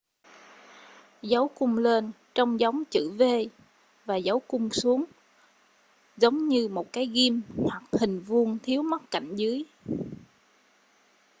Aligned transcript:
dấu 1.21 1.47
cung 1.55 1.77
lên 1.77 2.11
trông 2.35 2.59
giống 2.59 2.83
chữ 2.91 3.11
v 3.19 3.23
và 4.05 4.15
dấu 4.15 4.39
cung 4.39 4.69
xuống 4.69 5.05
giống 6.17 6.47
như 6.47 6.67
một 6.67 6.93
cái 6.93 7.05
ghim 7.05 7.41
hoặc 7.67 7.83
hình 7.99 8.19
vuông 8.21 8.57
thiếu 8.63 8.83
mất 8.83 9.11
cạnh 9.11 9.35
dưới 9.35 9.63